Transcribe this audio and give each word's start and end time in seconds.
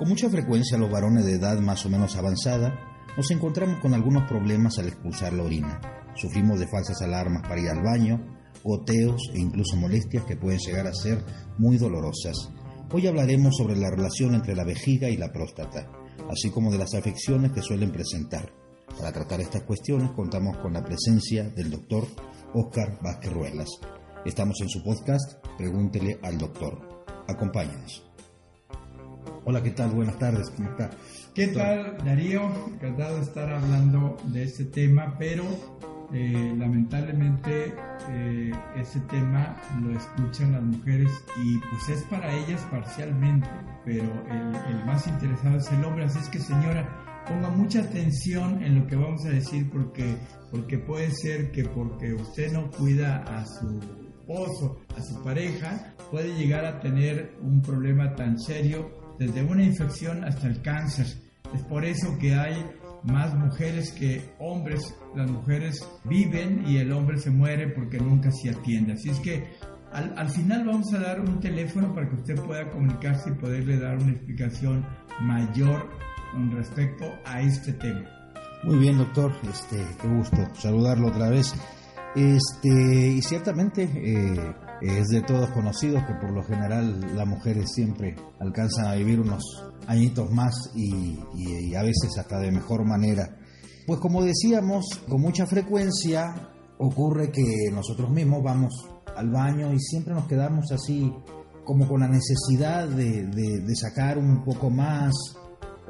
Con 0.00 0.08
mucha 0.08 0.30
frecuencia 0.30 0.78
los 0.78 0.90
varones 0.90 1.26
de 1.26 1.34
edad 1.34 1.58
más 1.60 1.84
o 1.84 1.90
menos 1.90 2.16
avanzada 2.16 2.74
nos 3.18 3.30
encontramos 3.32 3.80
con 3.80 3.92
algunos 3.92 4.26
problemas 4.26 4.78
al 4.78 4.88
expulsar 4.88 5.34
la 5.34 5.42
orina. 5.42 5.78
Sufrimos 6.16 6.58
de 6.58 6.66
falsas 6.68 7.02
alarmas 7.02 7.42
para 7.42 7.60
ir 7.60 7.68
al 7.68 7.82
baño, 7.82 8.18
goteos 8.64 9.20
e 9.34 9.40
incluso 9.40 9.76
molestias 9.76 10.24
que 10.24 10.38
pueden 10.38 10.58
llegar 10.58 10.86
a 10.86 10.94
ser 10.94 11.22
muy 11.58 11.76
dolorosas. 11.76 12.48
Hoy 12.90 13.08
hablaremos 13.08 13.58
sobre 13.58 13.76
la 13.76 13.90
relación 13.90 14.34
entre 14.34 14.56
la 14.56 14.64
vejiga 14.64 15.10
y 15.10 15.18
la 15.18 15.32
próstata, 15.32 15.92
así 16.30 16.48
como 16.48 16.72
de 16.72 16.78
las 16.78 16.94
afecciones 16.94 17.52
que 17.52 17.60
suelen 17.60 17.92
presentar. 17.92 18.50
Para 18.96 19.12
tratar 19.12 19.42
estas 19.42 19.64
cuestiones 19.64 20.12
contamos 20.12 20.56
con 20.62 20.72
la 20.72 20.82
presencia 20.82 21.50
del 21.50 21.70
doctor 21.70 22.06
Oscar 22.54 22.98
Vázquez 23.02 23.34
Ruelas. 23.34 23.68
Estamos 24.24 24.62
en 24.62 24.70
su 24.70 24.82
podcast 24.82 25.44
Pregúntele 25.58 26.18
al 26.22 26.38
doctor. 26.38 27.04
Acompáñenos. 27.28 28.09
Hola, 29.42 29.62
¿qué 29.62 29.70
tal? 29.70 29.90
Buenas 29.92 30.18
tardes, 30.18 30.50
¿cómo 30.50 30.68
está? 30.68 30.90
¿Qué 31.34 31.46
tal, 31.48 31.96
Darío? 32.04 32.42
Encantado 32.74 33.16
de 33.16 33.22
estar 33.22 33.50
hablando 33.50 34.18
de 34.24 34.42
este 34.42 34.66
tema, 34.66 35.16
pero 35.18 35.44
eh, 36.12 36.54
lamentablemente 36.58 37.72
eh, 38.10 38.52
ese 38.76 39.00
tema 39.00 39.56
lo 39.80 39.96
escuchan 39.96 40.52
las 40.52 40.62
mujeres 40.62 41.10
y 41.42 41.56
pues 41.56 41.88
es 41.88 42.04
para 42.04 42.30
ellas 42.36 42.60
parcialmente, 42.70 43.48
pero 43.86 44.04
el, 44.30 44.74
el 44.76 44.84
más 44.84 45.06
interesado 45.06 45.56
es 45.56 45.72
el 45.72 45.84
hombre, 45.86 46.04
así 46.04 46.18
es 46.18 46.28
que 46.28 46.38
señora, 46.38 46.86
ponga 47.26 47.48
mucha 47.48 47.80
atención 47.80 48.62
en 48.62 48.78
lo 48.78 48.86
que 48.86 48.96
vamos 48.96 49.24
a 49.24 49.30
decir 49.30 49.70
porque, 49.70 50.16
porque 50.50 50.76
puede 50.76 51.10
ser 51.12 51.50
que 51.50 51.64
porque 51.64 52.12
usted 52.12 52.52
no 52.52 52.70
cuida 52.70 53.24
a 53.24 53.46
su 53.46 53.80
esposo, 54.20 54.80
a 54.94 55.00
su 55.00 55.22
pareja, 55.24 55.94
puede 56.10 56.36
llegar 56.36 56.66
a 56.66 56.78
tener 56.80 57.38
un 57.40 57.62
problema 57.62 58.14
tan 58.14 58.38
serio 58.38 58.99
desde 59.20 59.42
una 59.42 59.62
infección 59.62 60.24
hasta 60.24 60.48
el 60.48 60.62
cáncer. 60.62 61.06
Es 61.54 61.62
por 61.64 61.84
eso 61.84 62.16
que 62.18 62.34
hay 62.34 62.64
más 63.02 63.34
mujeres 63.34 63.92
que 63.92 64.22
hombres. 64.38 64.94
Las 65.14 65.30
mujeres 65.30 65.86
viven 66.04 66.64
y 66.66 66.78
el 66.78 66.90
hombre 66.90 67.18
se 67.18 67.30
muere 67.30 67.68
porque 67.68 67.98
nunca 67.98 68.30
se 68.32 68.48
atiende. 68.48 68.94
Así 68.94 69.10
es 69.10 69.20
que 69.20 69.44
al, 69.92 70.14
al, 70.16 70.30
final 70.30 70.64
vamos 70.64 70.92
a 70.94 71.00
dar 71.00 71.20
un 71.20 71.38
teléfono 71.38 71.94
para 71.94 72.08
que 72.08 72.16
usted 72.16 72.36
pueda 72.36 72.70
comunicarse 72.70 73.28
y 73.30 73.34
poderle 73.34 73.78
dar 73.78 73.98
una 73.98 74.12
explicación 74.12 74.86
mayor 75.20 75.90
con 76.32 76.50
respecto 76.52 77.04
a 77.26 77.42
este 77.42 77.74
tema. 77.74 78.08
Muy 78.62 78.78
bien, 78.78 78.96
doctor. 78.96 79.32
Este, 79.50 79.84
qué 80.00 80.08
gusto 80.08 80.36
saludarlo 80.54 81.08
otra 81.08 81.28
vez. 81.28 81.54
Este, 82.14 83.08
y 83.08 83.20
ciertamente 83.20 83.82
eh, 83.82 84.54
es 84.80 85.08
de 85.08 85.22
todos 85.22 85.50
conocidos 85.50 86.02
que 86.04 86.14
por 86.14 86.32
lo 86.32 86.42
general 86.42 87.14
las 87.14 87.26
mujeres 87.26 87.70
siempre 87.72 88.16
alcanzan 88.38 88.86
a 88.86 88.94
vivir 88.94 89.20
unos 89.20 89.42
añitos 89.86 90.30
más 90.30 90.54
y, 90.74 91.74
a 91.74 91.82
veces 91.82 92.16
hasta 92.18 92.38
de 92.38 92.50
mejor 92.50 92.84
manera. 92.84 93.36
Pues 93.86 94.00
como 94.00 94.22
decíamos, 94.22 94.86
con 95.08 95.20
mucha 95.20 95.46
frecuencia 95.46 96.34
ocurre 96.78 97.30
que 97.30 97.70
nosotros 97.72 98.10
mismos 98.10 98.42
vamos 98.42 98.72
al 99.16 99.30
baño 99.30 99.72
y 99.72 99.80
siempre 99.80 100.14
nos 100.14 100.26
quedamos 100.26 100.70
así 100.72 101.12
como 101.64 101.86
con 101.86 102.00
la 102.00 102.08
necesidad 102.08 102.88
de, 102.88 103.26
de, 103.26 103.60
de 103.60 103.76
sacar 103.76 104.18
un 104.18 104.42
poco 104.44 104.70
más 104.70 105.12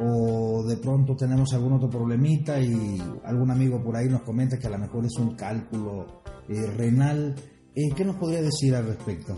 o 0.03 0.65
de 0.67 0.79
pronto 0.79 1.15
tenemos 1.15 1.53
algún 1.53 1.75
otro 1.75 1.91
problemita 1.91 2.59
y 2.59 2.99
algún 3.25 3.51
amigo 3.51 3.83
por 3.83 3.97
ahí 3.97 4.09
nos 4.09 4.23
comenta 4.23 4.59
que 4.59 4.67
a 4.67 4.71
lo 4.71 4.79
mejor 4.79 5.05
es 5.05 5.17
un 5.19 5.35
cálculo 5.35 6.23
eh, 6.49 6.67
renal. 6.77 7.35
Eh, 7.75 7.93
¿Qué 7.97 8.05
nos 8.05 8.17
podría 8.17 8.43
decir 8.43 8.75
al 8.75 8.87
respecto? 8.87 9.37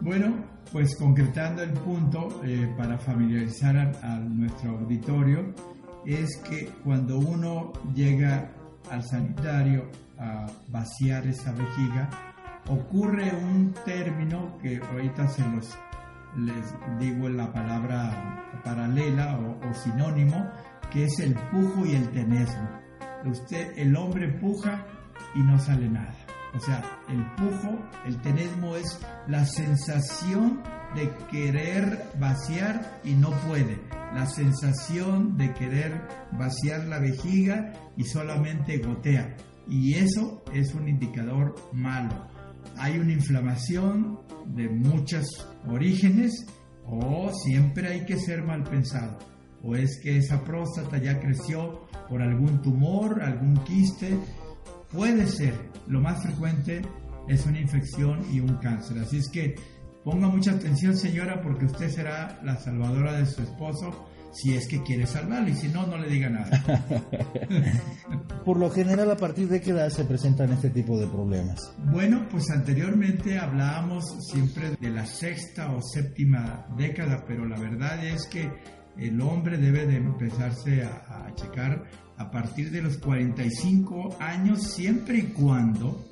Bueno, 0.00 0.44
pues 0.70 0.94
concretando 0.96 1.62
el 1.62 1.72
punto 1.72 2.42
eh, 2.44 2.68
para 2.76 2.98
familiarizar 2.98 3.76
a, 4.02 4.18
nuestro 4.18 4.78
auditorio, 4.78 5.54
es 6.04 6.36
que 6.48 6.66
cuando 6.84 7.18
uno 7.18 7.72
llega 7.94 8.50
al 8.90 9.02
sanitario 9.02 9.90
a 10.18 10.46
vaciar 10.68 11.26
esa 11.26 11.52
vejiga, 11.52 12.10
ocurre 12.68 13.32
un 13.34 13.72
término 13.84 14.58
que 14.58 14.78
ahorita 14.78 15.28
se 15.28 15.42
los 15.48 15.70
les 16.36 16.74
digo 16.98 17.28
la 17.28 17.52
palabra 17.52 18.60
paralela 18.64 19.38
o, 19.38 19.68
o, 19.68 19.74
sinónimo, 19.74 20.50
que 20.90 21.04
es 21.04 21.20
el 21.20 21.34
pujo 21.34 21.86
y 21.86 21.94
el 21.94 22.08
tenesmo. 22.10 22.68
Usted, 23.24 23.78
el 23.78 23.94
hombre 23.96 24.28
puja 24.40 24.84
y 25.34 25.40
no 25.40 25.58
sale 25.58 25.88
nada. 25.88 26.21
O 26.54 26.60
sea, 26.60 26.82
el 27.08 27.24
pujo, 27.36 27.78
el 28.06 28.20
tenesmo 28.20 28.76
es 28.76 29.00
la 29.26 29.46
sensación 29.46 30.62
de 30.94 31.10
querer 31.30 32.04
vaciar 32.18 33.00
y 33.04 33.14
no 33.14 33.30
puede. 33.48 33.78
La 34.14 34.26
sensación 34.26 35.38
de 35.38 35.54
querer 35.54 36.02
vaciar 36.32 36.84
la 36.84 36.98
vejiga 36.98 37.72
y 37.96 38.04
solamente 38.04 38.78
gotea. 38.78 39.34
Y 39.68 39.94
eso 39.94 40.42
es 40.52 40.74
un 40.74 40.88
indicador 40.88 41.54
malo. 41.72 42.28
Hay 42.76 42.98
una 42.98 43.12
inflamación 43.12 44.20
de 44.46 44.68
muchos 44.68 45.26
orígenes 45.66 46.46
o 46.86 47.30
siempre 47.32 47.88
hay 47.88 48.04
que 48.04 48.18
ser 48.18 48.42
mal 48.42 48.62
pensado. 48.64 49.18
O 49.62 49.76
es 49.76 50.00
que 50.02 50.18
esa 50.18 50.42
próstata 50.44 50.98
ya 50.98 51.20
creció 51.20 51.86
por 52.08 52.20
algún 52.20 52.60
tumor, 52.60 53.22
algún 53.22 53.56
quiste. 53.64 54.18
Puede 54.90 55.26
ser. 55.26 55.71
Lo 55.86 56.00
más 56.00 56.22
frecuente 56.22 56.82
es 57.28 57.46
una 57.46 57.60
infección 57.60 58.20
y 58.32 58.40
un 58.40 58.56
cáncer. 58.56 58.98
Así 58.98 59.18
es 59.18 59.28
que 59.28 59.54
ponga 60.04 60.28
mucha 60.28 60.52
atención 60.52 60.96
señora 60.96 61.40
porque 61.42 61.66
usted 61.66 61.88
será 61.90 62.40
la 62.42 62.56
salvadora 62.56 63.12
de 63.14 63.26
su 63.26 63.42
esposo 63.42 64.08
si 64.32 64.54
es 64.54 64.66
que 64.66 64.82
quiere 64.82 65.06
salvarlo 65.06 65.48
y 65.48 65.54
si 65.54 65.68
no, 65.68 65.86
no 65.86 65.98
le 65.98 66.08
diga 66.08 66.30
nada. 66.30 66.64
Por 68.44 68.58
lo 68.58 68.70
general, 68.70 69.10
¿a 69.10 69.16
partir 69.16 69.48
de 69.48 69.60
qué 69.60 69.70
edad 69.70 69.90
se 69.90 70.04
presentan 70.04 70.50
este 70.52 70.70
tipo 70.70 70.98
de 70.98 71.06
problemas? 71.06 71.72
Bueno, 71.90 72.26
pues 72.30 72.50
anteriormente 72.50 73.38
hablábamos 73.38 74.04
siempre 74.30 74.70
de 74.80 74.90
la 74.90 75.06
sexta 75.06 75.70
o 75.72 75.82
séptima 75.82 76.66
década, 76.76 77.24
pero 77.26 77.46
la 77.46 77.58
verdad 77.58 78.04
es 78.04 78.26
que 78.26 78.50
el 78.96 79.20
hombre 79.20 79.58
debe 79.58 79.86
de 79.86 79.96
empezarse 79.96 80.82
a, 80.82 81.26
a 81.26 81.34
checar 81.34 81.84
a 82.16 82.30
partir 82.30 82.70
de 82.70 82.82
los 82.82 82.98
45 82.98 84.16
años, 84.20 84.62
siempre 84.62 85.18
y 85.18 85.22
cuando 85.22 86.04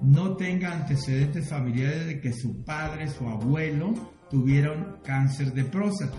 no 0.00 0.36
tenga 0.36 0.72
antecedentes 0.72 1.48
familiares 1.48 2.06
de 2.06 2.20
que 2.20 2.32
su 2.32 2.64
padre, 2.64 3.08
su 3.08 3.28
abuelo 3.28 3.94
tuvieron 4.30 4.98
cáncer 5.04 5.52
de 5.52 5.64
próstata 5.64 6.18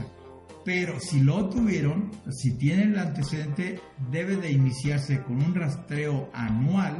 pero 0.63 0.99
si 0.99 1.19
lo 1.19 1.49
tuvieron, 1.49 2.11
si 2.31 2.57
tienen 2.57 2.93
el 2.93 2.99
antecedente, 2.99 3.79
debe 4.11 4.37
de 4.37 4.51
iniciarse 4.51 5.21
con 5.21 5.43
un 5.43 5.55
rastreo 5.55 6.29
anual 6.33 6.97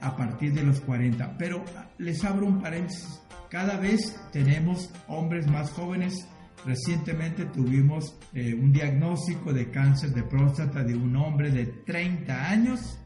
a 0.00 0.16
partir 0.16 0.52
de 0.52 0.62
los 0.62 0.80
40. 0.80 1.38
Pero 1.38 1.64
les 1.96 2.22
abro 2.24 2.46
un 2.46 2.60
paréntesis, 2.60 3.20
cada 3.48 3.78
vez 3.78 4.14
tenemos 4.30 4.90
hombres 5.06 5.46
más 5.46 5.70
jóvenes. 5.70 6.26
Recientemente 6.66 7.46
tuvimos 7.46 8.18
eh, 8.34 8.54
un 8.54 8.72
diagnóstico 8.72 9.52
de 9.52 9.70
cáncer 9.70 10.10
de 10.10 10.22
próstata 10.22 10.82
de 10.82 10.94
un 10.94 11.16
hombre 11.16 11.50
de 11.50 11.66
30 11.66 12.50
años 12.50 12.98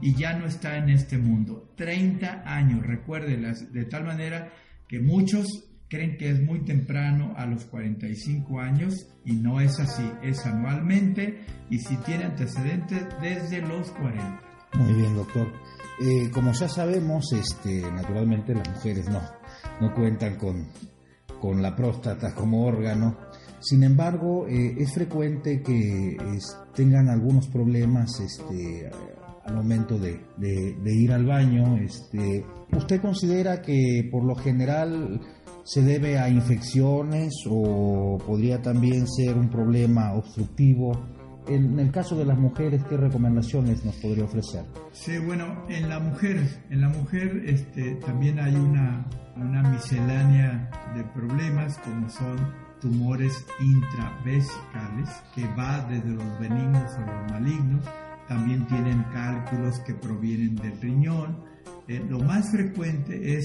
y 0.00 0.14
ya 0.14 0.34
no 0.34 0.46
está 0.46 0.76
en 0.76 0.90
este 0.90 1.18
mundo. 1.18 1.72
30 1.76 2.42
años, 2.44 2.84
recuérdenlas, 2.84 3.72
de 3.72 3.84
tal 3.84 4.04
manera 4.04 4.52
que 4.88 5.00
muchos 5.00 5.46
creen 5.88 6.16
que 6.16 6.30
es 6.30 6.42
muy 6.42 6.64
temprano 6.64 7.34
a 7.36 7.46
los 7.46 7.64
45 7.66 8.60
años 8.60 9.06
y 9.24 9.34
no 9.34 9.60
es 9.60 9.78
así, 9.78 10.08
es 10.22 10.44
anualmente 10.44 11.44
y 11.70 11.78
si 11.78 11.96
tiene 11.98 12.24
antecedentes 12.24 13.06
desde 13.20 13.62
los 13.62 13.90
40. 13.92 14.42
Muy 14.74 14.92
bien, 14.94 15.14
doctor. 15.14 15.52
Eh, 16.00 16.30
como 16.32 16.52
ya 16.52 16.68
sabemos, 16.68 17.32
este, 17.32 17.80
naturalmente 17.92 18.54
las 18.54 18.68
mujeres 18.68 19.08
no, 19.08 19.22
no 19.80 19.94
cuentan 19.94 20.36
con, 20.36 20.66
con 21.40 21.62
la 21.62 21.74
próstata 21.74 22.34
como 22.34 22.64
órgano. 22.64 23.16
Sin 23.60 23.82
embargo, 23.82 24.46
eh, 24.48 24.74
es 24.78 24.92
frecuente 24.92 25.62
que 25.62 26.16
tengan 26.74 27.08
algunos 27.08 27.48
problemas 27.48 28.20
este, 28.20 28.90
al 29.44 29.54
momento 29.54 29.98
de, 29.98 30.20
de, 30.36 30.76
de 30.82 30.94
ir 30.94 31.12
al 31.12 31.24
baño. 31.24 31.76
Este, 31.78 32.44
¿Usted 32.72 33.00
considera 33.00 33.62
que 33.62 34.08
por 34.10 34.24
lo 34.24 34.34
general 34.34 35.20
se 35.66 35.82
debe 35.82 36.16
a 36.16 36.28
infecciones 36.28 37.34
o 37.50 38.18
podría 38.24 38.62
también 38.62 39.08
ser 39.08 39.36
un 39.36 39.50
problema 39.50 40.14
obstructivo. 40.14 40.92
En 41.48 41.78
el 41.78 41.92
caso 41.92 42.16
de 42.16 42.24
las 42.24 42.36
mujeres, 42.36 42.82
¿qué 42.88 42.96
recomendaciones 42.96 43.84
nos 43.84 43.94
podría 43.96 44.24
ofrecer? 44.24 44.64
Sí, 44.92 45.16
bueno, 45.18 45.64
en 45.68 45.88
la 45.88 46.00
mujer, 46.00 46.40
en 46.70 46.80
la 46.80 46.88
mujer 46.88 47.42
este, 47.46 47.94
también 47.96 48.40
hay 48.40 48.54
una, 48.56 49.06
una 49.36 49.62
miscelánea 49.70 50.70
de 50.96 51.04
problemas 51.04 51.78
como 51.78 52.08
son 52.10 52.36
tumores 52.80 53.46
intravesicales 53.60 55.08
que 55.34 55.46
va 55.54 55.86
desde 55.88 56.10
los 56.10 56.38
benignos 56.40 56.92
a 56.94 57.00
los 57.00 57.32
malignos. 57.32 57.84
También 58.28 58.66
tienen 58.66 59.04
cálculos 59.12 59.78
que 59.86 59.94
provienen 59.94 60.56
del 60.56 60.80
riñón. 60.80 61.44
Eh, 61.86 62.04
lo 62.08 62.18
más 62.18 62.50
frecuente 62.50 63.36
es 63.36 63.44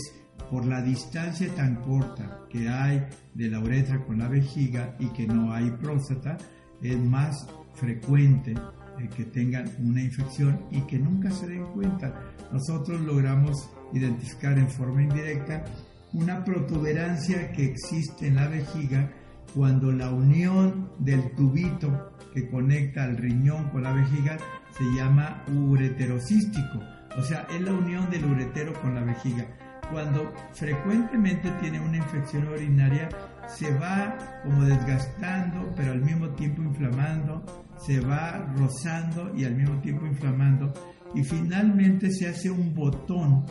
por 0.49 0.65
la 0.65 0.81
distancia 0.81 1.53
tan 1.55 1.75
corta 1.75 2.45
que 2.49 2.67
hay 2.67 3.05
de 3.35 3.49
la 3.49 3.59
uretra 3.59 4.03
con 4.03 4.17
la 4.17 4.27
vejiga 4.27 4.95
y 4.99 5.07
que 5.09 5.27
no 5.27 5.53
hay 5.53 5.69
próstata, 5.71 6.37
es 6.81 6.99
más 6.99 7.47
frecuente 7.73 8.55
que 9.15 9.25
tengan 9.25 9.69
una 9.79 10.01
infección 10.01 10.65
y 10.71 10.81
que 10.81 10.99
nunca 10.99 11.31
se 11.31 11.47
den 11.47 11.65
cuenta. 11.73 12.13
Nosotros 12.51 13.01
logramos 13.01 13.69
identificar 13.93 14.57
en 14.57 14.69
forma 14.69 15.01
indirecta 15.01 15.65
una 16.13 16.43
protuberancia 16.43 17.51
que 17.51 17.65
existe 17.65 18.27
en 18.27 18.35
la 18.35 18.47
vejiga 18.47 19.11
cuando 19.55 19.91
la 19.91 20.09
unión 20.09 20.89
del 20.99 21.31
tubito 21.35 22.13
que 22.33 22.49
conecta 22.49 23.03
al 23.03 23.17
riñón 23.17 23.69
con 23.69 23.83
la 23.83 23.93
vejiga 23.93 24.37
se 24.77 24.83
llama 24.95 25.43
ureterocístico, 25.47 26.79
o 27.17 27.21
sea, 27.23 27.45
es 27.53 27.61
la 27.61 27.73
unión 27.73 28.09
del 28.09 28.25
uretero 28.25 28.73
con 28.81 28.95
la 28.95 29.03
vejiga. 29.03 29.45
Cuando 29.91 30.33
frecuentemente 30.53 31.51
tiene 31.59 31.81
una 31.81 31.97
infección 31.97 32.47
urinaria, 32.47 33.09
se 33.57 33.73
va 33.73 34.41
como 34.43 34.63
desgastando, 34.63 35.73
pero 35.75 35.91
al 35.91 36.01
mismo 36.01 36.29
tiempo 36.29 36.61
inflamando, 36.61 37.43
se 37.85 37.99
va 37.99 38.53
rozando 38.57 39.35
y 39.35 39.45
al 39.45 39.55
mismo 39.55 39.79
tiempo 39.81 40.05
inflamando, 40.05 40.73
y 41.13 41.23
finalmente 41.23 42.11
se 42.11 42.27
hace 42.27 42.49
un 42.49 42.73
botón 42.73 43.45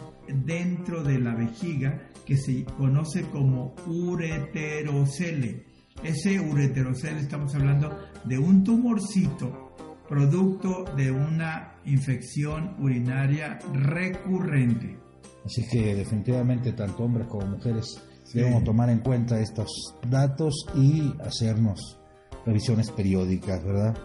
dentro 0.44 1.02
de 1.02 1.18
la 1.18 1.34
vejiga 1.34 2.00
que 2.24 2.36
se 2.36 2.64
conoce 2.64 3.22
como 3.24 3.74
ureterocele. 3.86 5.66
Ese 6.02 6.40
ureterocele 6.40 7.20
estamos 7.20 7.54
hablando 7.54 7.98
de 8.24 8.38
un 8.38 8.64
tumorcito 8.64 9.70
producto 10.08 10.84
de 10.96 11.10
una 11.10 11.74
infección 11.84 12.74
urinaria 12.80 13.58
recurrente. 13.72 14.98
Así 15.44 15.66
que 15.68 15.94
definitivamente 15.94 16.72
tanto 16.72 17.04
hombres 17.04 17.26
como 17.28 17.46
mujeres 17.46 18.02
debemos 18.32 18.64
tomar 18.64 18.90
en 18.90 19.00
cuenta 19.00 19.40
estos 19.40 19.96
datos 20.08 20.66
y 20.74 21.14
hacernos 21.20 21.98
revisiones 22.44 22.90
periódicas, 22.90 23.64
¿verdad? 23.64 23.96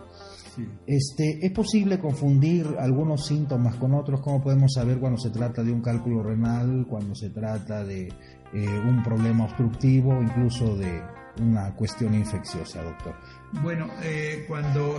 Este, 0.87 1.45
¿Es 1.45 1.51
posible 1.51 1.99
confundir 1.99 2.75
algunos 2.79 3.25
síntomas 3.25 3.75
con 3.75 3.93
otros? 3.93 4.21
¿Cómo 4.21 4.41
podemos 4.41 4.73
saber 4.73 4.99
cuando 4.99 5.19
se 5.19 5.29
trata 5.29 5.63
de 5.63 5.71
un 5.71 5.81
cálculo 5.81 6.23
renal, 6.23 6.85
cuando 6.89 7.13
se 7.13 7.29
trata 7.29 7.83
de 7.83 8.07
eh, 8.07 8.79
un 8.87 9.03
problema 9.03 9.45
obstructivo, 9.45 10.21
incluso 10.21 10.77
de 10.77 11.01
una 11.41 11.75
cuestión 11.75 12.15
infecciosa, 12.15 12.83
doctor? 12.83 13.15
Bueno, 13.61 13.87
eh, 14.03 14.45
cuando 14.47 14.97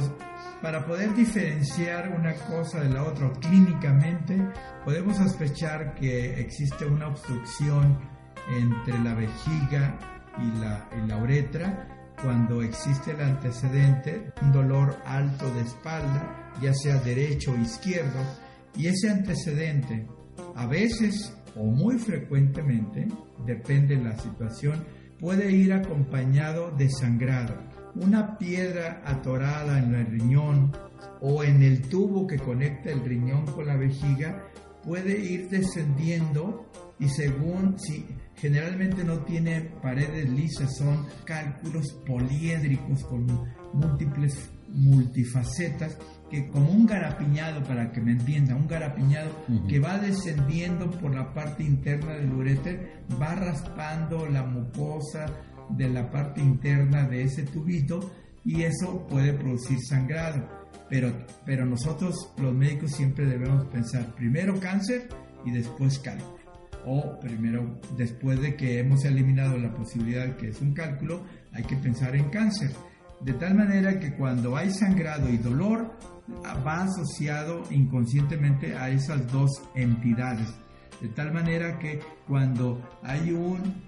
para 0.61 0.85
poder 0.87 1.15
diferenciar 1.15 2.11
una 2.19 2.35
cosa 2.35 2.81
de 2.81 2.91
la 2.91 3.05
otra 3.05 3.31
clínicamente, 3.41 4.37
podemos 4.85 5.17
sospechar 5.17 5.95
que 5.95 6.41
existe 6.41 6.85
una 6.87 7.09
obstrucción 7.09 7.99
entre 8.51 8.99
la 9.01 9.15
vejiga 9.15 9.99
y 10.39 10.61
la, 10.61 10.89
y 10.97 11.09
la 11.09 11.17
uretra 11.17 11.89
cuando 12.23 12.63
existe 12.63 13.13
el 13.13 13.21
antecedente, 13.21 14.33
un 14.43 14.53
dolor 14.53 14.97
alto 15.05 15.53
de 15.55 15.63
espalda, 15.63 16.53
ya 16.63 16.73
sea 16.73 16.97
derecho 16.97 17.53
o 17.53 17.59
izquierdo, 17.59 18.21
y 18.75 18.87
ese 18.87 19.11
antecedente 19.11 20.07
a 20.55 20.67
veces 20.67 21.37
o 21.57 21.65
muy 21.65 21.99
frecuentemente, 21.99 23.09
depende 23.47 23.97
de 23.97 24.05
la 24.05 24.19
situación, 24.19 24.85
puede 25.19 25.51
ir 25.51 25.73
acompañado 25.73 26.71
de 26.71 26.91
sangrado. 26.91 27.55
Una 27.95 28.37
piedra 28.37 29.03
atorada 29.07 29.79
en 29.79 29.95
el 29.95 30.07
riñón 30.07 30.73
o 31.21 31.43
en 31.43 31.63
el 31.63 31.83
tubo 31.89 32.27
que 32.27 32.39
conecta 32.39 32.91
el 32.91 33.01
riñón 33.05 33.47
con 33.47 33.67
la 33.67 33.77
vejiga 33.77 34.45
puede 34.85 35.19
ir 35.19 35.49
descendiendo 35.49 36.71
y 36.99 37.09
según 37.09 37.79
si 37.79 38.07
generalmente 38.37 39.05
no 39.05 39.19
tiene 39.21 39.63
paredes 39.83 40.29
lisas, 40.31 40.77
son 40.77 41.07
cálculos 41.25 41.93
poliédricos 42.07 43.03
con 43.05 43.27
múltiples 43.73 44.51
multifacetas 44.69 45.97
que 46.31 46.49
como 46.49 46.71
un 46.71 46.87
garapiñado, 46.87 47.63
para 47.63 47.93
que 47.93 48.01
me 48.01 48.13
entienda, 48.13 48.57
un 48.57 48.67
garapiñado 48.67 49.31
que 49.69 49.79
va 49.79 49.99
descendiendo 49.99 50.91
por 50.91 51.15
la 51.15 51.33
parte 51.33 51.63
interna 51.63 52.15
del 52.15 52.33
ureter, 52.33 53.05
va 53.21 53.35
raspando 53.37 54.27
la 54.27 54.43
mucosa 54.43 55.27
de 55.71 55.89
la 55.89 56.11
parte 56.11 56.41
interna 56.41 57.09
de 57.09 57.23
ese 57.23 57.45
tubito 57.45 58.11
y 58.45 58.63
eso 58.63 59.07
puede 59.07 59.33
producir 59.35 59.79
sangrado. 59.89 60.49
Pero, 60.89 61.13
pero 61.45 61.65
nosotros 61.65 62.33
los 62.39 62.55
médicos 62.55 62.93
siempre 62.93 63.27
debemos 63.27 63.65
pensar 63.67 64.15
primero 64.15 64.59
cáncer 64.61 65.09
y 65.45 65.53
después 65.53 65.99
cálculo 65.99 66.36
o 66.87 67.19
primero, 67.21 67.81
después 67.97 68.41
de 68.41 68.57
que 68.57 68.79
hemos 68.79 69.05
eliminado 69.05 69.59
la 69.59 69.75
posibilidad 69.75 70.37
que 70.37 70.49
es 70.49 70.61
un 70.61 70.73
cálculo, 70.73 71.23
hay 71.53 71.65
que 71.65 71.77
pensar 71.77 72.15
en 72.15 72.31
cáncer. 72.31 72.71
De 73.21 73.33
tal 73.33 73.55
manera 73.55 73.99
que 73.99 74.15
cuando 74.15 74.57
hay 74.57 74.71
sangrado 74.71 75.29
y 75.29 75.39
dolor, 75.39 75.97
va 76.67 76.85
asociado 76.85 77.63
inconscientemente 77.71 78.77
a 78.77 78.91
esas 78.91 79.31
dos 79.33 79.63
entidades. 79.75 80.49
De 81.01 81.09
tal 81.09 81.33
manera 81.33 81.79
que 81.79 82.01
cuando 82.27 82.81
hay 83.03 83.33
un 83.33 83.83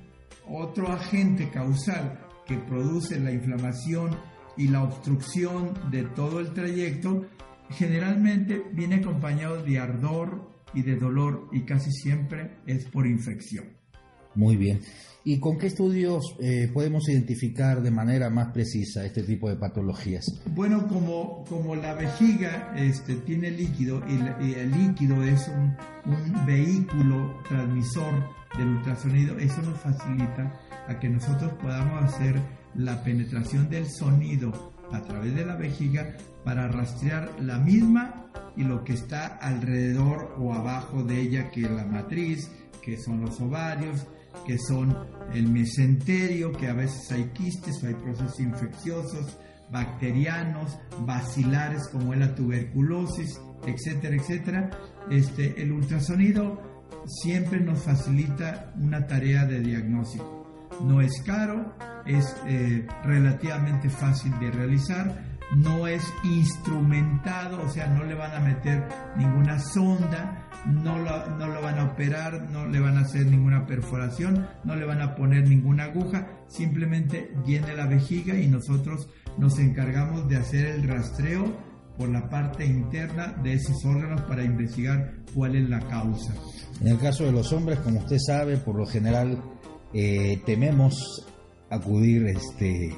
otro 0.48 0.92
agente 0.92 1.50
causal 1.50 2.18
que 2.46 2.56
produce 2.56 3.20
la 3.20 3.32
inflamación 3.32 4.16
y 4.56 4.68
la 4.68 4.82
obstrucción 4.82 5.74
de 5.90 6.02
todo 6.04 6.40
el 6.40 6.52
trayecto, 6.52 7.26
generalmente 7.70 8.62
viene 8.72 8.96
acompañado 8.96 9.62
de 9.62 9.78
ardor, 9.78 10.57
y 10.74 10.82
de 10.82 10.96
dolor 10.96 11.48
y 11.52 11.62
casi 11.62 11.90
siempre 11.92 12.58
es 12.66 12.84
por 12.86 13.06
infección. 13.06 13.78
Muy 14.34 14.56
bien. 14.56 14.80
¿Y 15.24 15.40
con 15.40 15.58
qué 15.58 15.66
estudios 15.66 16.36
eh, 16.40 16.70
podemos 16.72 17.08
identificar 17.08 17.82
de 17.82 17.90
manera 17.90 18.30
más 18.30 18.52
precisa 18.52 19.04
este 19.04 19.22
tipo 19.22 19.48
de 19.48 19.56
patologías? 19.56 20.24
Bueno, 20.54 20.86
como, 20.86 21.44
como 21.44 21.74
la 21.74 21.94
vejiga 21.94 22.72
este, 22.76 23.16
tiene 23.16 23.50
líquido 23.50 24.02
y, 24.08 24.54
el 24.54 24.70
líquido 24.70 25.22
es 25.24 25.48
un, 25.48 25.76
un, 26.06 26.46
vehículo 26.46 27.42
transmisor 27.48 28.14
del 28.56 28.68
ultrasonido, 28.68 29.38
eso 29.38 29.60
nos 29.62 29.78
facilita 29.80 30.58
a 30.86 30.98
que 30.98 31.08
nosotros 31.08 31.52
podamos 31.60 32.04
hacer 32.04 32.40
la 32.74 33.02
penetración 33.02 33.68
del 33.68 33.86
sonido 33.86 34.72
a 34.92 35.02
través 35.02 35.34
de 35.34 35.44
la 35.44 35.56
vejiga 35.56 36.16
para 36.44 36.68
rastrear 36.68 37.30
la 37.42 37.58
misma 37.58 38.30
y 38.58 38.64
lo 38.64 38.82
que 38.82 38.92
está 38.92 39.38
alrededor 39.40 40.34
o 40.36 40.52
abajo 40.52 41.04
de 41.04 41.20
ella, 41.20 41.48
que 41.50 41.62
es 41.62 41.70
la 41.70 41.86
matriz, 41.86 42.50
que 42.82 42.98
son 42.98 43.20
los 43.20 43.40
ovarios, 43.40 44.04
que 44.44 44.58
son 44.58 44.96
el 45.32 45.48
mesenterio, 45.48 46.50
que 46.50 46.66
a 46.66 46.74
veces 46.74 47.10
hay 47.12 47.30
quistes 47.30 47.82
o 47.82 47.86
hay 47.86 47.94
procesos 47.94 48.40
infecciosos, 48.40 49.38
bacterianos, 49.70 50.76
bacilares 51.06 51.86
como 51.88 52.12
es 52.12 52.18
la 52.18 52.34
tuberculosis, 52.34 53.40
etcétera, 53.64 54.16
etcétera. 54.16 54.70
Este, 55.08 55.62
el 55.62 55.70
ultrasonido 55.70 56.60
siempre 57.06 57.60
nos 57.60 57.84
facilita 57.84 58.72
una 58.76 59.06
tarea 59.06 59.46
de 59.46 59.60
diagnóstico. 59.60 60.68
No 60.82 61.00
es 61.00 61.22
caro, 61.24 61.74
es 62.06 62.36
eh, 62.46 62.86
relativamente 63.04 63.88
fácil 63.88 64.36
de 64.40 64.50
realizar, 64.50 65.27
no 65.56 65.86
es 65.86 66.02
instrumentado, 66.24 67.62
o 67.62 67.68
sea, 67.68 67.86
no 67.88 68.04
le 68.04 68.14
van 68.14 68.34
a 68.34 68.40
meter 68.40 68.86
ninguna 69.16 69.58
sonda, 69.58 70.48
no 70.66 70.98
lo, 70.98 71.26
no 71.36 71.46
lo 71.46 71.62
van 71.62 71.78
a 71.78 71.84
operar, 71.84 72.50
no 72.50 72.66
le 72.66 72.80
van 72.80 72.98
a 72.98 73.00
hacer 73.00 73.26
ninguna 73.26 73.66
perforación, 73.66 74.46
no 74.64 74.76
le 74.76 74.84
van 74.84 75.00
a 75.00 75.14
poner 75.14 75.48
ninguna 75.48 75.84
aguja, 75.84 76.26
simplemente 76.48 77.32
llene 77.46 77.74
la 77.74 77.86
vejiga 77.86 78.38
y 78.38 78.48
nosotros 78.48 79.08
nos 79.38 79.58
encargamos 79.58 80.28
de 80.28 80.36
hacer 80.36 80.66
el 80.66 80.86
rastreo 80.86 81.68
por 81.96 82.08
la 82.08 82.28
parte 82.28 82.64
interna 82.64 83.34
de 83.42 83.54
esos 83.54 83.84
órganos 83.84 84.20
para 84.22 84.44
investigar 84.44 85.14
cuál 85.34 85.56
es 85.56 85.68
la 85.68 85.80
causa. 85.80 86.32
En 86.80 86.88
el 86.88 86.98
caso 86.98 87.24
de 87.24 87.32
los 87.32 87.52
hombres, 87.52 87.80
como 87.80 87.98
usted 87.98 88.18
sabe, 88.24 88.56
por 88.56 88.76
lo 88.76 88.86
general 88.86 89.42
eh, 89.92 90.40
tememos 90.46 91.26
acudir 91.70 92.26
este, 92.28 92.94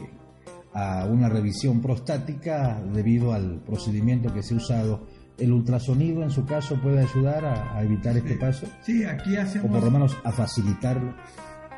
a 0.72 1.04
una 1.04 1.28
revisión 1.28 1.80
prostática 1.80 2.80
debido 2.92 3.32
al 3.32 3.60
procedimiento 3.60 4.32
que 4.32 4.42
se 4.42 4.54
ha 4.54 4.56
usado. 4.58 5.06
¿El 5.38 5.52
ultrasonido 5.52 6.22
en 6.22 6.30
su 6.30 6.44
caso 6.44 6.80
puede 6.80 7.00
ayudar 7.00 7.44
a, 7.44 7.82
evitar 7.82 8.16
este 8.16 8.36
paso? 8.36 8.66
Sí, 8.82 9.04
aquí 9.04 9.36
hacemos... 9.36 9.70
O 9.70 9.72
por 9.72 9.84
lo 9.84 9.90
menos 9.90 10.16
a 10.22 10.32
facilitarlo. 10.32 11.14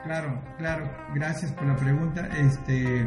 Claro, 0.04 0.42
claro, 0.58 0.90
gracias 1.14 1.52
por 1.52 1.66
la 1.66 1.76
pregunta. 1.76 2.28
Este, 2.37 3.06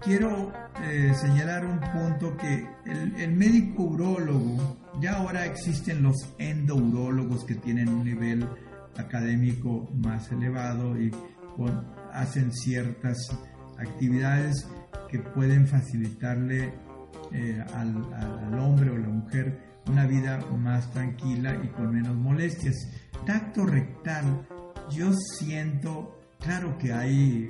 quiero 0.00 0.52
eh, 0.82 1.12
señalar 1.14 1.64
un 1.64 1.80
punto 1.80 2.36
que 2.36 2.66
el, 2.84 3.16
el, 3.16 3.32
médico 3.34 3.84
urólogo, 3.84 4.76
ya 5.00 5.16
ahora 5.16 5.46
existen 5.46 6.02
los 6.02 6.16
endourólogos 6.36 7.44
que 7.44 7.54
tienen 7.54 7.88
un 7.88 8.04
nivel 8.04 8.46
académico 8.98 9.88
más 9.94 10.30
elevado 10.30 11.00
y 11.00 11.10
con, 11.56 11.86
hacen 12.12 12.52
ciertas 12.52 13.16
actividades 13.78 14.68
que 15.08 15.18
pueden 15.18 15.66
facilitarle 15.66 16.72
eh, 17.32 17.64
al, 17.74 18.58
hombre 18.58 18.90
o 18.90 18.96
la 18.96 19.08
mujer 19.08 19.58
una 19.86 20.06
vida 20.06 20.38
más 20.56 20.90
tranquila 20.92 21.58
y 21.62 21.68
con 21.68 21.92
menos 21.92 22.16
molestias. 22.16 22.74
Tacto 23.26 23.64
rectal, 23.64 24.46
yo 24.90 25.12
siento, 25.12 26.18
claro 26.40 26.76
que 26.78 26.92
hay 26.92 27.48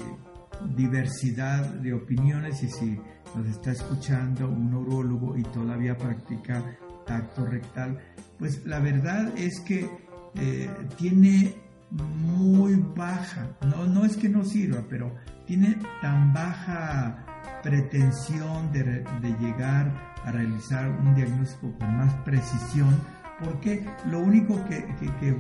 diversidad 0.77 1.65
de 1.75 1.95
opiniones 1.95 2.63
y 2.63 2.69
si 2.69 3.01
nos 3.35 3.47
está 3.47 3.73
escuchando, 3.73 4.49
un 4.49 4.71
neurólogo 4.71 5.37
y 5.37 5.43
todavía 5.43 5.97
practica 5.97 6.63
tacto 7.07 7.45
rectal, 7.47 7.99
pues 8.39 8.65
la 8.67 8.81
verdad 8.81 9.33
es 9.37 9.61
que 9.61 9.89
eh, 10.35 10.71
tiene 10.97 11.55
muy 11.91 12.75
baja, 12.97 13.57
no, 13.63 13.87
no 13.87 14.05
es 14.05 14.17
que 14.17 14.29
no 14.29 14.45
sirva, 14.45 14.85
pero 14.89 15.15
tiene 15.47 15.79
tan 16.03 16.33
baja 16.33 17.25
pretensión 17.63 18.73
de, 18.73 19.05
llegar 19.41 19.93
a 20.25 20.33
realizar 20.33 20.89
un 20.89 21.15
diagnóstico 21.15 21.73
con 21.79 21.97
más 21.97 22.13
precisión 22.25 23.01
porque 23.45 23.85
lo 24.11 24.19
único 24.19 24.65
que, 24.67 24.85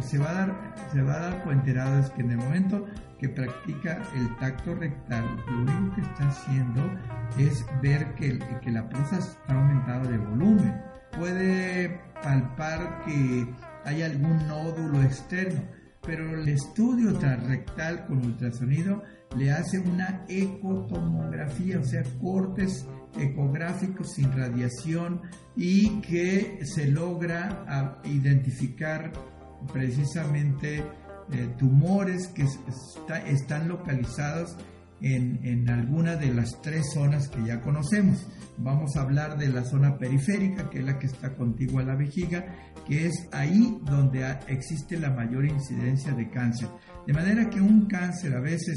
se, 0.02 0.18
va 0.18 0.30
a 0.30 0.34
dar, 0.34 0.74
se 0.92 1.02
va 1.02 1.14
a 1.14 1.18
dar 1.18 1.42
por 1.42 1.52
enterado 1.52 1.98
es 1.98 2.10
que 2.10 2.22
en 2.22 2.30
el 2.30 2.36
momento 2.36 2.86
que 3.18 3.28
practica 3.28 4.00
el 4.14 4.36
tacto 4.36 4.74
rectal, 4.76 5.24
lo 5.48 5.62
único 5.62 5.96
que 5.96 6.02
está 6.02 6.28
haciendo 6.28 6.82
es 7.38 7.66
ver 7.82 8.14
que, 8.14 8.38
que 8.62 8.70
la 8.70 8.88
prosa 8.88 9.18
está 9.18 9.54
aumentada 9.54 10.08
de 10.08 10.18
volumen. 10.18 10.80
Puede 11.10 12.00
palpar 12.22 13.02
que 13.04 13.52
hay 13.84 14.02
algún 14.02 14.46
nódulo 14.46 15.02
externo, 15.02 15.60
pero 16.02 16.40
el 16.40 16.48
estudio 16.48 17.14
transrectal 17.14 18.06
con 18.06 18.18
ultrasonido 18.18 19.02
le 19.36 19.50
hace 19.50 19.78
una 19.78 20.24
ecotomografía, 20.28 21.78
o 21.78 21.84
sea, 21.84 22.02
cortes 22.20 22.86
ecográficos 23.18 24.12
sin 24.14 24.32
radiación 24.32 25.22
y 25.56 26.00
que 26.00 26.60
se 26.64 26.86
logra 26.88 27.64
ah, 27.68 27.98
identificar 28.04 29.12
precisamente 29.72 30.78
eh, 30.78 31.48
tumores 31.58 32.28
que 32.28 32.46
están 33.26 33.68
localizados 33.68 34.56
en, 35.00 35.40
en 35.44 35.68
alguna 35.68 36.16
de 36.16 36.32
las 36.32 36.60
tres 36.62 36.92
zonas 36.92 37.28
que 37.28 37.44
ya 37.44 37.60
conocemos. 37.60 38.26
Vamos 38.56 38.96
a 38.96 39.02
hablar 39.02 39.38
de 39.38 39.48
la 39.48 39.64
zona 39.64 39.96
periférica, 39.98 40.68
que 40.70 40.80
es 40.80 40.84
la 40.84 40.98
que 40.98 41.06
está 41.06 41.34
contigua 41.34 41.82
a 41.82 41.86
la 41.86 41.94
vejiga, 41.94 42.46
que 42.86 43.06
es 43.06 43.28
ahí 43.32 43.78
donde 43.84 44.26
existe 44.48 44.98
la 44.98 45.10
mayor 45.10 45.44
incidencia 45.44 46.12
de 46.12 46.28
cáncer. 46.30 46.68
De 47.06 47.12
manera 47.12 47.48
que 47.48 47.60
un 47.60 47.86
cáncer 47.86 48.34
a 48.34 48.40
veces 48.40 48.76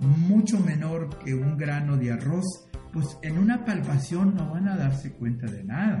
mucho 0.00 0.60
menor 0.60 1.18
que 1.24 1.34
un 1.34 1.56
grano 1.56 1.96
de 1.96 2.12
arroz, 2.12 2.68
pues 2.92 3.18
en 3.22 3.38
una 3.38 3.64
palpación 3.64 4.34
no 4.34 4.50
van 4.50 4.68
a 4.68 4.76
darse 4.76 5.12
cuenta 5.12 5.46
de 5.46 5.64
nada. 5.64 5.98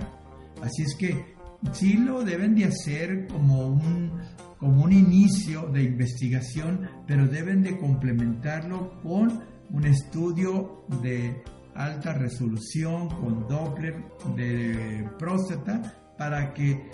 Así 0.62 0.82
es 0.82 0.94
que 0.94 1.36
sí 1.72 1.94
lo 1.94 2.24
deben 2.24 2.54
de 2.54 2.64
hacer 2.64 3.26
como 3.28 3.68
un, 3.68 4.12
como 4.58 4.84
un 4.84 4.92
inicio 4.92 5.68
de 5.68 5.82
investigación, 5.82 6.88
pero 7.06 7.26
deben 7.26 7.62
de 7.62 7.78
complementarlo 7.78 9.00
con 9.02 9.40
un 9.70 9.84
estudio 9.84 10.84
de 11.02 11.42
alta 11.74 12.12
resolución 12.14 13.08
con 13.08 13.46
Doppler 13.46 14.02
de 14.34 15.08
próstata 15.18 16.14
para 16.16 16.52
que 16.52 16.90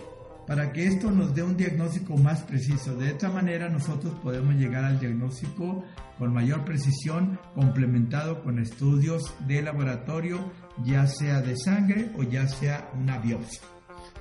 para 0.46 0.72
que 0.72 0.86
esto 0.86 1.10
nos 1.10 1.34
dé 1.34 1.42
un 1.42 1.56
diagnóstico 1.56 2.16
más 2.16 2.42
preciso. 2.42 2.94
De 2.96 3.08
esta 3.08 3.30
manera 3.30 3.68
nosotros 3.68 4.14
podemos 4.22 4.54
llegar 4.54 4.84
al 4.84 5.00
diagnóstico 5.00 5.84
con 6.18 6.32
mayor 6.32 6.64
precisión, 6.64 7.38
complementado 7.54 8.42
con 8.42 8.58
estudios 8.58 9.34
de 9.46 9.62
laboratorio, 9.62 10.52
ya 10.84 11.06
sea 11.06 11.40
de 11.40 11.56
sangre 11.56 12.10
o 12.18 12.22
ya 12.22 12.46
sea 12.46 12.90
una 12.94 13.18
biopsia. 13.18 13.62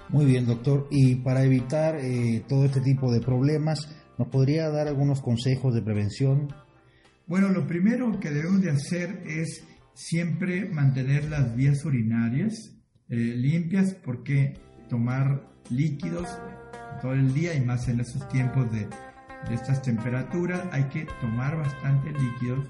Muy 0.10 0.25
bien, 0.25 0.46
doctor. 0.46 0.88
Y 0.92 1.15
para 1.15 1.44
evitar 1.44 1.96
eh, 1.96 2.44
todo 2.48 2.65
este 2.65 2.82
tipo 2.82 3.12
de 3.12 3.20
problemas, 3.20 3.89
¿nos 4.18 4.27
podría 4.27 4.70
dar 4.70 4.88
algunos 4.88 5.22
consejos 5.22 5.74
de 5.74 5.82
prevención? 5.82 6.48
Bueno, 7.25 7.50
lo 7.50 7.68
primero 7.68 8.20
que 8.20 8.32
debemos 8.32 8.62
de 8.62 8.72
hacer 8.72 9.24
es 9.25 9.65
siempre 9.94 10.65
mantener 10.70 11.30
las 11.30 11.56
vías 11.56 11.86
urinarias 11.86 12.74
eh, 13.10 13.15
limpias 13.15 13.96
porque 14.03 14.53
tomar 14.94 15.42
líquidos 15.72 16.28
todo 17.02 17.14
el 17.14 17.34
día 17.34 17.56
y 17.56 17.62
más 17.62 17.88
en 17.88 18.00
esos 18.00 18.30
tiempos 18.30 18.72
de, 18.72 18.88
estas 19.50 19.82
temperaturas 19.82 20.62
hay 20.72 20.84
que 20.84 21.08
tomar 21.20 21.58
bastante 21.58 22.12
líquidos. 22.12 22.68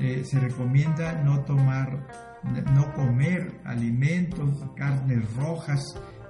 Eh, 0.00 0.24
se 0.24 0.40
recomienda 0.40 1.22
no 1.22 1.40
tomar, 1.40 2.08
no 2.74 2.94
comer 2.94 3.60
alimentos, 3.64 4.64
carnes 4.74 5.22
rojas 5.36 5.80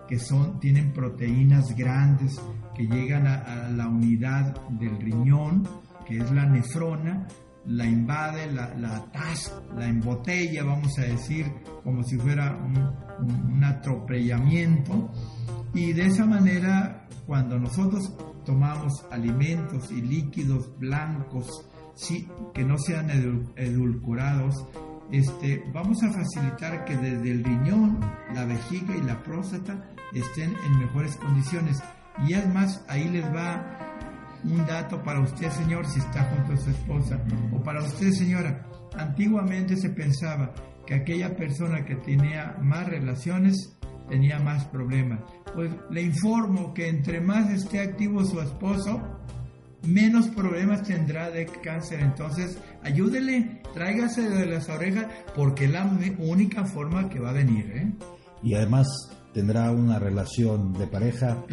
que 0.08 0.18
son, 0.18 0.58
tienen 0.58 0.92
proteínas 0.92 1.76
grandes 1.76 2.42
que 2.74 2.88
llegan 2.88 3.28
a, 3.28 3.70
la 3.70 3.86
unidad 3.86 4.60
del 4.70 4.98
riñón, 4.98 5.62
que 6.06 6.18
es 6.18 6.30
la 6.32 6.44
nefrona, 6.44 7.28
la 7.66 7.86
invade, 7.86 8.50
la, 8.52 8.74
la 8.74 9.06
la 9.76 9.86
embotella, 9.86 10.64
vamos 10.64 10.98
a 10.98 11.02
decir, 11.02 11.46
como 11.84 12.02
si 12.02 12.16
fuera 12.16 12.56
un, 12.56 13.10
atropellamiento 13.62 15.10
y 15.74 15.92
de 15.92 16.06
esa 16.06 16.24
manera, 16.24 17.06
cuando 17.26 17.58
nosotros 17.58 18.16
tomamos 18.44 19.04
alimentos 19.10 19.90
y 19.92 20.00
líquidos 20.00 20.76
blancos, 20.78 21.46
sí, 21.94 22.26
que 22.54 22.64
no 22.64 22.78
sean 22.78 23.10
edulcorados, 23.56 24.66
este, 25.12 25.62
vamos 25.72 26.02
a 26.02 26.12
facilitar 26.12 26.84
que 26.84 26.96
desde 26.96 27.30
el 27.30 27.44
riñón, 27.44 28.00
la 28.34 28.46
vejiga 28.46 28.96
y 28.96 29.02
la 29.02 29.22
próstata 29.22 29.84
estén 30.14 30.54
en 30.66 30.78
mejores 30.78 31.16
condiciones. 31.16 31.82
Y 32.26 32.34
además, 32.34 32.84
ahí 32.88 33.08
les 33.08 33.24
va 33.26 33.89
un 34.44 34.66
dato 34.66 35.02
para 35.02 35.20
usted, 35.20 35.50
señor, 35.50 35.86
si 35.86 36.00
está 36.00 36.24
junto 36.24 36.52
a 36.52 36.56
su 36.56 36.70
esposa, 36.70 37.18
o 37.52 37.62
para 37.62 37.82
usted, 37.82 38.10
señora. 38.12 38.66
Antiguamente 38.96 39.76
se 39.76 39.90
pensaba 39.90 40.52
que 40.86 40.94
aquella 40.94 41.36
persona 41.36 41.84
que 41.84 41.96
tenía 41.96 42.56
más 42.60 42.88
relaciones 42.88 43.76
tenía 44.08 44.38
más 44.40 44.64
problemas. 44.66 45.20
Pues 45.54 45.70
le 45.90 46.02
informo 46.02 46.74
que 46.74 46.88
entre 46.88 47.20
más 47.20 47.50
esté 47.50 47.80
activo 47.80 48.24
su 48.24 48.40
esposo, 48.40 49.00
menos 49.86 50.28
problemas 50.28 50.82
tendrá 50.82 51.30
de 51.30 51.46
cáncer. 51.46 52.00
Entonces, 52.00 52.58
ayúdele, 52.82 53.62
tráigase 53.72 54.28
de 54.28 54.46
las 54.46 54.68
orejas, 54.68 55.06
porque 55.34 55.66
es 55.66 55.70
la 55.70 55.84
única 56.18 56.64
forma 56.64 57.08
que 57.08 57.20
va 57.20 57.30
a 57.30 57.34
venir. 57.34 57.70
¿eh? 57.74 57.92
Y 58.42 58.54
además 58.54 58.86
tendrá 59.32 59.70
una 59.70 59.98
relación 59.98 60.72
de 60.72 60.86
pareja 60.86 61.44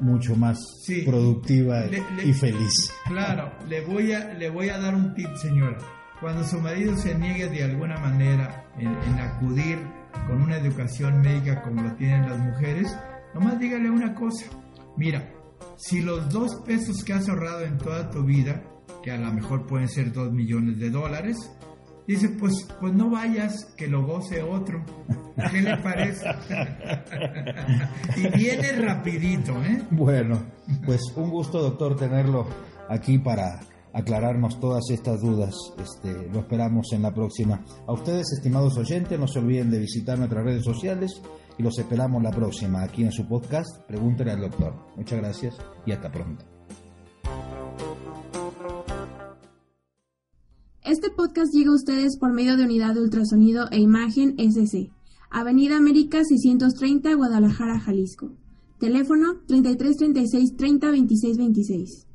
mucho 0.00 0.36
más 0.36 0.58
productiva 1.04 1.86
y 2.24 2.32
feliz. 2.32 2.92
Claro, 3.06 3.52
le 3.68 3.84
voy, 3.84 4.12
a, 4.12 4.32
le 4.34 4.48
voy 4.50 4.68
a 4.68 4.78
dar 4.78 4.94
un 4.94 5.14
tip, 5.14 5.34
señora. 5.36 5.78
Cuando 6.20 6.44
su 6.44 6.58
marido 6.60 6.96
se 6.96 7.14
niegue 7.14 7.48
de 7.48 7.64
alguna 7.64 7.98
manera 7.98 8.64
en 8.78 9.18
acudir 9.18 9.78
con 10.26 10.42
una 10.42 10.56
educación 10.56 11.20
médica 11.20 11.62
como 11.62 11.82
lo 11.82 11.94
tienen 11.96 12.28
las 12.28 12.38
mujeres, 12.38 12.96
nomás 13.34 13.58
dígale 13.58 13.90
una 13.90 14.14
cosa. 14.14 14.46
Mira, 14.96 15.30
si 15.76 16.00
los 16.00 16.28
dos 16.30 16.62
pesos 16.64 17.04
que 17.04 17.12
has 17.12 17.28
ahorrado 17.28 17.62
en 17.62 17.78
toda 17.78 18.10
tu 18.10 18.24
vida, 18.24 18.62
que 19.02 19.10
a 19.12 19.18
lo 19.18 19.32
mejor 19.32 19.66
pueden 19.66 19.88
ser 19.88 20.12
dos 20.12 20.32
millones 20.32 20.78
de 20.78 20.90
dólares, 20.90 21.36
dice, 22.06 22.28
pues, 22.30 22.66
pues 22.80 22.92
no 22.92 23.10
vayas, 23.10 23.66
que 23.76 23.86
lo 23.86 24.06
goce 24.06 24.42
otro. 24.42 24.84
¿Qué 25.50 25.60
le 25.60 25.76
parece? 25.78 26.26
y 28.16 28.28
viene 28.36 28.72
rapidito, 28.72 29.52
¿eh? 29.62 29.82
Bueno, 29.90 30.40
pues 30.84 31.00
un 31.16 31.30
gusto, 31.30 31.60
doctor, 31.60 31.96
tenerlo 31.96 32.46
aquí 32.88 33.18
para 33.18 33.60
aclararnos 33.92 34.60
todas 34.60 34.84
estas 34.90 35.20
dudas. 35.20 35.54
Este, 35.78 36.28
lo 36.28 36.40
esperamos 36.40 36.92
en 36.92 37.02
la 37.02 37.12
próxima. 37.12 37.64
A 37.86 37.92
ustedes, 37.92 38.32
estimados 38.32 38.76
oyentes, 38.76 39.18
no 39.18 39.26
se 39.26 39.38
olviden 39.38 39.70
de 39.70 39.78
visitar 39.78 40.18
nuestras 40.18 40.44
redes 40.44 40.64
sociales 40.64 41.22
y 41.58 41.62
los 41.62 41.78
esperamos 41.78 42.22
la 42.22 42.30
próxima 42.30 42.82
aquí 42.82 43.02
en 43.02 43.12
su 43.12 43.26
podcast 43.26 43.82
Pregúntele 43.88 44.32
al 44.32 44.42
doctor. 44.42 44.74
Muchas 44.96 45.18
gracias 45.18 45.56
y 45.86 45.92
hasta 45.92 46.12
pronto. 46.12 46.55
Podcast 51.16 51.52
llega 51.54 51.70
a 51.70 51.74
ustedes 51.74 52.18
por 52.18 52.32
medio 52.32 52.56
de 52.56 52.64
Unidad 52.64 52.94
de 52.94 53.00
Ultrasonido 53.00 53.68
e 53.72 53.80
Imagen 53.80 54.36
SC, 54.38 54.90
Avenida 55.30 55.78
América 55.78 56.22
630, 56.22 57.14
Guadalajara, 57.14 57.80
Jalisco. 57.80 58.32
Teléfono 58.78 59.40
3336 59.46 60.56
30 60.56 60.90
26 60.90 61.38
26. 61.38 62.05